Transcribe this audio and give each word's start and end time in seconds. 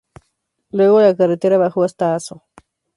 Luego, 0.71 0.99
la 0.99 1.15
carretera 1.15 1.59
bajó 1.59 1.83
hasta 1.83 2.15
Asso. 2.15 2.43